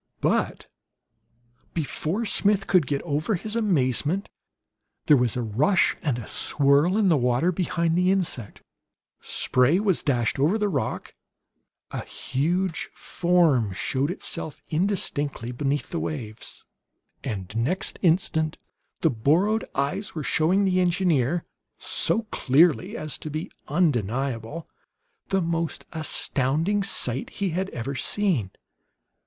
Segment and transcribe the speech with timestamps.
[0.19, 0.65] But
[1.75, 4.29] before Smith could get over his amazement
[5.05, 8.63] there was a rush and a swirl in the water behind the insect.
[9.19, 11.13] Spray was dashed over the rock,
[11.91, 16.65] a huge form showed itself indistinctly beneath the waves,
[17.23, 18.57] and next instant
[19.01, 21.45] the borrowed eyes were showing the engineer,
[21.77, 24.67] so clearly as to be undeniable,
[25.27, 28.49] the most astounding sight he had ever seen.